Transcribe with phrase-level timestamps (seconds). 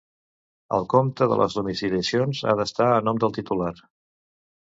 [0.77, 3.71] El compte de les domiciliacions ha d'estar a nom del titular.